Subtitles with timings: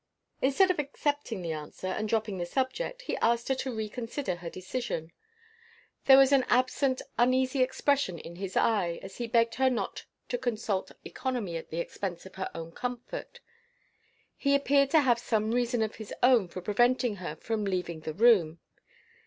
[0.41, 4.49] Instead of accepting the answer, and dropping the subject, he asked her to reconsider her
[4.49, 5.11] decision.
[6.05, 10.39] There was an absent, uneasy expression in his eye as he begged her not to
[10.39, 13.41] consult economy at the expense of her own comfort.
[14.35, 18.15] He appeared to have some reason of his own for preventing her from leaving the
[18.15, 18.57] room.